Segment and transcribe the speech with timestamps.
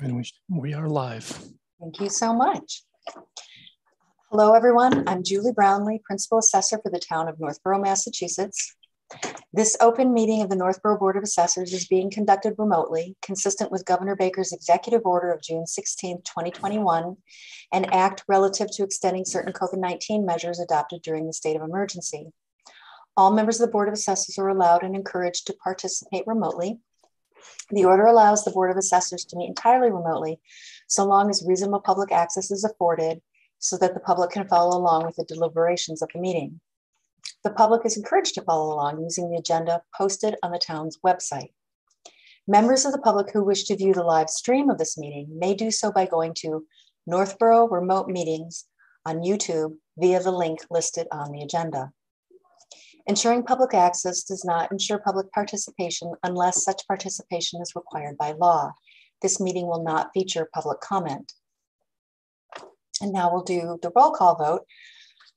[0.00, 1.26] And we, we are live.
[1.80, 2.82] Thank you so much.
[4.30, 5.08] Hello, everyone.
[5.08, 8.74] I'm Julie Brownlee, Principal Assessor for the town of Northborough, Massachusetts.
[9.54, 13.86] This open meeting of the Northborough Board of Assessors is being conducted remotely, consistent with
[13.86, 17.16] Governor Baker's executive order of June 16, 2021,
[17.72, 22.26] and act relative to extending certain COVID-19 measures adopted during the state of emergency.
[23.16, 26.80] All members of the Board of Assessors are allowed and encouraged to participate remotely.
[27.70, 30.40] The order allows the Board of Assessors to meet entirely remotely,
[30.86, 33.20] so long as reasonable public access is afforded
[33.58, 36.60] so that the public can follow along with the deliberations of the meeting.
[37.42, 41.50] The public is encouraged to follow along using the agenda posted on the town's website.
[42.46, 45.54] Members of the public who wish to view the live stream of this meeting may
[45.54, 46.64] do so by going to
[47.06, 48.66] Northborough Remote Meetings
[49.04, 51.92] on YouTube via the link listed on the agenda.
[53.08, 58.72] Ensuring public access does not ensure public participation unless such participation is required by law.
[59.22, 61.32] This meeting will not feature public comment.
[63.00, 64.62] And now we'll do the roll call vote.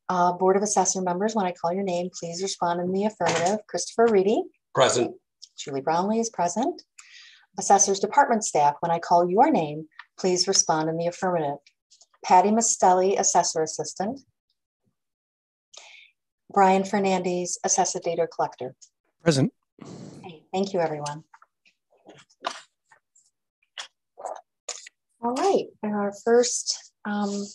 [0.08, 3.60] Uh, Board of Assessor members, when I call your name, please respond in the affirmative.
[3.68, 4.42] Christopher Reedy.
[4.74, 5.16] Present.
[5.56, 6.82] Julie Brownlee is present.
[7.60, 11.58] Assessors Department staff, when I call your name, please respond in the affirmative.
[12.26, 14.20] Patty Mastelli, Assessor Assistant.
[16.52, 18.76] Brian Fernandez, Assessor Data Collector.
[19.24, 19.54] Present.
[19.84, 21.24] Okay, thank you, everyone.
[25.22, 27.46] All right, and our first um,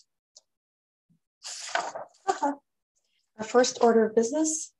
[2.43, 4.73] our first order of business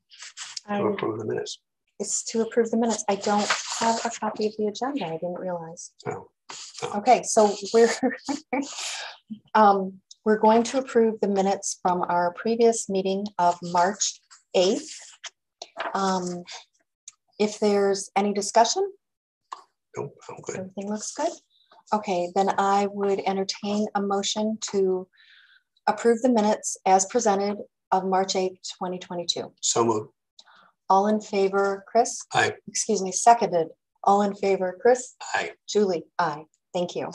[0.69, 1.59] To um, approve the minutes.
[1.99, 3.05] is to approve the minutes.
[3.09, 3.49] I don't
[3.81, 5.07] have a copy of the agenda.
[5.07, 5.93] I didn't realize.
[6.07, 6.29] Oh.
[6.97, 7.89] Okay, so we're
[9.55, 14.21] um, we're going to approve the minutes from our previous meeting of March
[14.57, 14.91] 8th.
[15.93, 16.45] Um,
[17.39, 18.91] if there's any discussion,
[19.97, 20.57] Nope, I'm good.
[20.57, 21.31] everything looks good.
[21.93, 25.07] Okay, then I would entertain a motion to
[25.87, 27.59] approve the minutes as presented
[27.93, 29.53] of March 8th, 2022.
[29.61, 30.11] So moved.
[30.89, 32.21] All in favor, Chris?
[32.33, 32.55] Aye.
[32.69, 33.69] Excuse me, seconded.
[34.03, 35.15] All in favor, Chris?
[35.35, 35.53] Aye.
[35.69, 36.45] Julie, aye.
[36.73, 37.11] Thank you.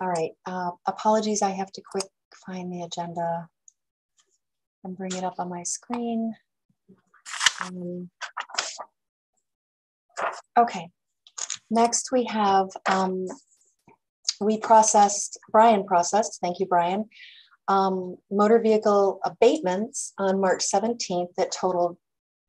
[0.00, 2.04] All right, uh, apologies, I have to quick
[2.44, 3.48] find the agenda
[4.84, 6.34] and bring it up on my screen.
[7.62, 8.10] Um,
[10.58, 10.88] Okay,
[11.70, 13.26] next we have, um,
[14.40, 17.10] we processed, Brian processed, thank you, Brian,
[17.68, 21.98] um, motor vehicle abatements on March 17th that totaled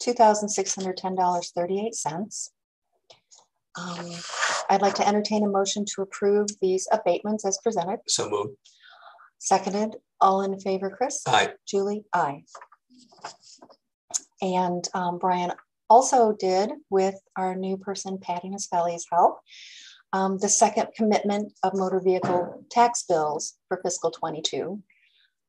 [0.02, 2.50] $2,610.38.
[3.80, 4.10] Um,
[4.70, 8.00] I'd like to entertain a motion to approve these abatements as presented.
[8.08, 8.58] So moved.
[9.48, 11.22] Seconded, all in favor, Chris?
[11.26, 11.54] Aye.
[11.66, 12.44] Julie, aye.
[14.42, 15.54] And um, Brian
[15.90, 19.40] also did with our new person Patty Misfelli's help,
[20.12, 24.84] um, the second commitment of motor vehicle tax bills for fiscal 22,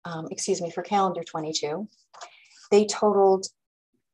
[0.04, 1.88] um, excuse me, for calendar 22.
[2.70, 3.48] They totaled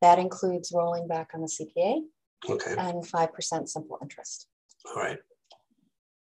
[0.03, 2.03] That includes rolling back on the CPA
[2.49, 2.75] Okay.
[2.79, 4.47] and 5% simple interest.
[4.87, 5.19] All right.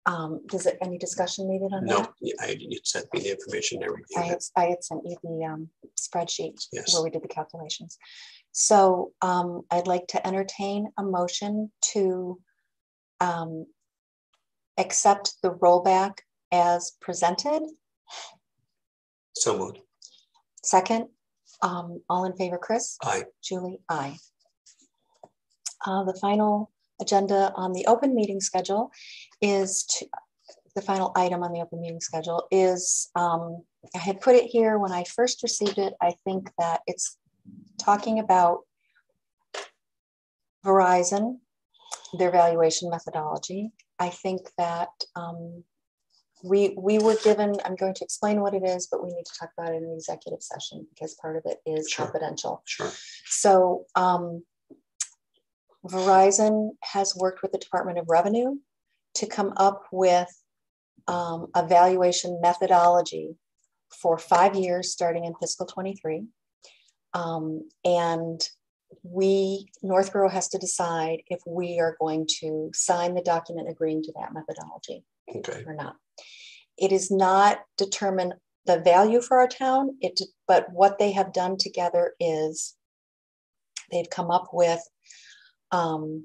[0.07, 2.13] Um, Does it, any discussion needed on No, that?
[2.41, 4.45] I, you sent me the information I reviewed had, it.
[4.57, 5.69] I had sent you the um,
[5.99, 6.95] spreadsheet Yes.
[6.95, 7.99] where we did the calculations.
[8.53, 12.41] So um, I'd like to entertain a motion to
[13.21, 13.67] um,
[14.79, 16.19] accept the rollback
[16.53, 17.63] as presented
[19.37, 19.81] So moved.
[20.63, 21.09] Second,
[21.63, 22.97] um, all in favor, Chris?
[23.03, 23.25] Aye.
[23.43, 24.17] Julie, aye.
[25.85, 26.71] Uh, the final
[27.01, 28.91] agenda on the open meeting schedule
[29.41, 30.07] is to,
[30.75, 33.63] the final item on the open meeting schedule is, um,
[33.95, 35.95] I had put it here when I first received it.
[36.03, 37.17] I think that it's
[37.79, 38.61] talking about
[40.65, 41.39] Verizon,
[42.19, 43.73] their valuation methodology.
[43.99, 45.65] I think that, um,
[46.45, 49.39] we, we were given, I'm going to explain what it is, but we need to
[49.41, 52.05] talk about it in an executive session because part of it is Sure.
[52.05, 52.63] confidential.
[52.67, 52.91] Sure.
[53.25, 54.45] So um,
[55.89, 58.57] Verizon has worked with the Department of Revenue
[59.15, 60.29] to come up with
[61.09, 63.37] um, a valuation methodology
[63.91, 66.25] for five years, starting in fiscal 23.
[67.15, 68.41] Um, and
[69.03, 74.13] we, Northborough has to decide if we are going to sign the document agreeing to
[74.19, 75.05] that methodology
[75.35, 75.65] Okay.
[75.67, 75.97] or not.
[76.79, 78.35] It is not determine
[78.67, 82.75] the value for our town, it, but what they have done together is
[83.91, 84.81] they've come up with,
[85.73, 86.25] um,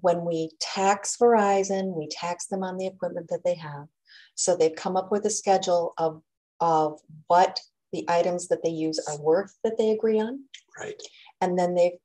[0.00, 3.86] when we tax Verizon, we tax them on the equipment that they have.
[4.34, 6.22] So they've come up with a schedule of,
[6.60, 7.60] of what
[7.92, 10.44] the items that they use are worth that they agree on.
[10.78, 11.00] Right.
[11.40, 11.98] And then they've,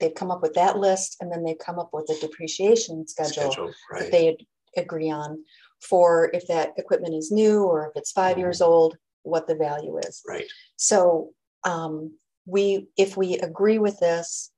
[0.00, 3.52] they've come up with that list and then they've come up with a depreciation schedule
[3.52, 3.72] Schedule.
[3.92, 4.36] that they
[4.76, 5.44] agree on
[5.80, 9.98] for if that equipment is new or if it's five years old, what the value
[9.98, 10.22] is.
[10.26, 10.46] Right.
[10.76, 11.30] So
[11.64, 12.16] um,
[12.46, 14.50] we, if we agree with this,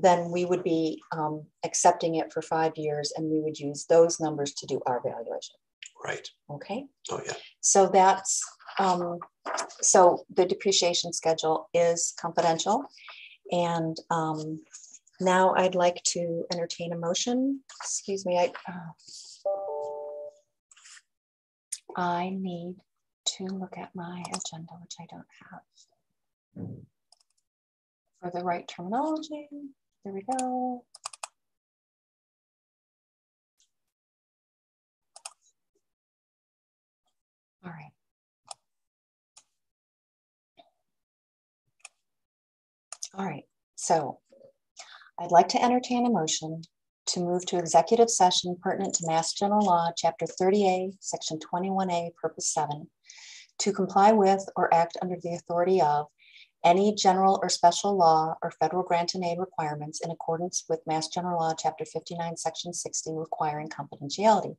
[0.00, 4.20] then we would be um, accepting it for five years and we would use those
[4.20, 5.56] numbers to do our valuation.
[6.04, 6.28] Right.
[6.50, 7.32] Okay, Oh, yeah.
[7.60, 8.42] so that's,
[8.78, 9.18] um,
[9.80, 12.84] so the depreciation schedule is confidential.
[13.50, 14.60] And um,
[15.20, 17.60] now I'd like to entertain a motion.
[17.82, 18.92] Excuse me, I, uh,
[21.96, 22.76] I need
[23.38, 25.62] to look at my agenda, which I don't have.
[28.20, 29.48] For the right terminology,
[30.04, 30.84] there we go.
[37.64, 37.92] All right.
[43.14, 44.20] All right, so
[45.18, 46.62] I'd like to entertain a motion
[47.06, 52.52] to move to executive session pertinent to Mass General Law, Chapter 30A, Section 21A, Purpose
[52.52, 52.88] 7,
[53.60, 56.06] to comply with or act under the authority of
[56.64, 61.08] any general or special law or federal grant and aid requirements in accordance with Mass
[61.08, 64.56] General Law, Chapter 59, Section 60, requiring confidentiality.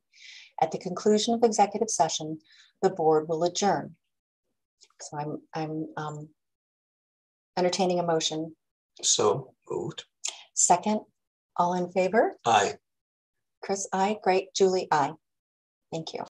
[0.60, 2.38] At the conclusion of executive session,
[2.82, 3.96] the board will adjourn.
[5.00, 6.28] So I'm, I'm um,
[7.56, 8.54] entertaining a motion.
[9.02, 10.04] So moved.
[10.54, 11.00] Second,
[11.56, 12.36] all in favor?
[12.46, 12.74] Aye.
[13.62, 14.18] Chris, aye.
[14.22, 14.54] Great.
[14.54, 15.12] Julie, aye.
[15.92, 16.24] Thank you.